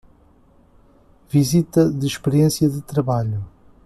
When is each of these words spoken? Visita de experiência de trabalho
Visita 1.29 1.87
de 1.87 2.07
experiência 2.07 2.67
de 2.67 2.81
trabalho 2.81 3.45